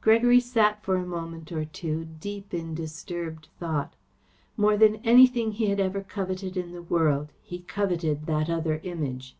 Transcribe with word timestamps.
Gregory 0.00 0.40
sat 0.40 0.82
for 0.82 0.96
a 0.96 1.06
moment 1.06 1.52
or 1.52 1.64
two 1.64 2.04
deep 2.18 2.52
in 2.52 2.74
disturbed 2.74 3.46
thought. 3.60 3.94
More 4.56 4.76
than 4.76 4.96
anything 5.06 5.52
he 5.52 5.66
had 5.66 5.78
ever 5.78 6.02
coveted 6.02 6.56
in 6.56 6.72
the 6.72 6.82
world 6.82 7.30
he 7.40 7.60
coveted 7.60 8.26
that 8.26 8.50
other 8.50 8.80
Image. 8.82 9.36